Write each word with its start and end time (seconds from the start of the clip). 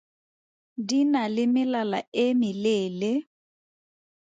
Di 0.87 0.99
na 1.11 1.21
le 1.35 1.43
melala 1.53 1.99
e 2.23 2.25
meleele. 2.39 3.11